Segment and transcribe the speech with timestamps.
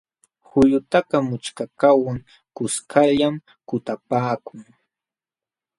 [0.49, 2.19] Qullutakaq mućhkakaqwan
[2.55, 3.35] kuskallam
[3.67, 4.61] kutapaakun.